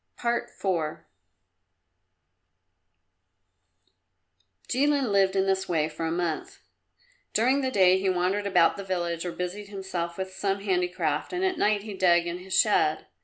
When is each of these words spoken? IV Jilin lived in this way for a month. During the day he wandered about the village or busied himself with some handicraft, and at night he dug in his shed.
IV 0.17 0.41
Jilin 4.67 5.11
lived 5.11 5.35
in 5.35 5.45
this 5.45 5.69
way 5.69 5.87
for 5.87 6.07
a 6.07 6.11
month. 6.11 6.57
During 7.35 7.61
the 7.61 7.69
day 7.69 7.99
he 7.99 8.09
wandered 8.09 8.47
about 8.47 8.77
the 8.77 8.83
village 8.83 9.25
or 9.27 9.31
busied 9.31 9.67
himself 9.67 10.17
with 10.17 10.33
some 10.33 10.61
handicraft, 10.61 11.33
and 11.33 11.45
at 11.45 11.59
night 11.59 11.83
he 11.83 11.93
dug 11.93 12.25
in 12.25 12.39
his 12.39 12.59
shed. 12.59 13.05